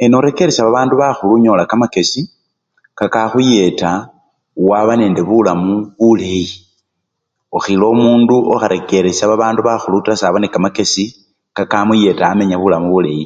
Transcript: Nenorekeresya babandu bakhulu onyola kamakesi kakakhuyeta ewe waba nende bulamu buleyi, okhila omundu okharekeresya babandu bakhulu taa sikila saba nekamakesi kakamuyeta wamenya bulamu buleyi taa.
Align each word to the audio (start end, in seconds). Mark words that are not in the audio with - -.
Nenorekeresya 0.00 0.62
babandu 0.66 0.94
bakhulu 1.02 1.32
onyola 1.36 1.68
kamakesi 1.70 2.20
kakakhuyeta 2.98 3.92
ewe 4.58 4.64
waba 4.70 4.92
nende 5.00 5.20
bulamu 5.28 5.72
buleyi, 6.00 6.46
okhila 7.56 7.84
omundu 7.92 8.36
okharekeresya 8.54 9.24
babandu 9.30 9.60
bakhulu 9.68 9.96
taa 10.04 10.04
sikila 10.18 10.20
saba 10.22 10.38
nekamakesi 10.40 11.04
kakamuyeta 11.56 12.22
wamenya 12.28 12.56
bulamu 12.60 12.88
buleyi 12.90 13.20
taa. 13.20 13.24